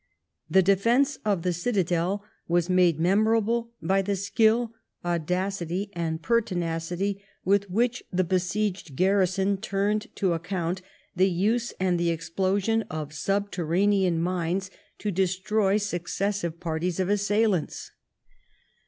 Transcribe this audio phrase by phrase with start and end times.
[0.49, 4.71] The defence of the citadel was made memorable by the skiU,
[5.05, 10.81] audacity, and pertinacity with which the besieged garrison turned to account
[11.15, 17.91] the use and the explosion of subterranean mines to destroy successive parties of assailants.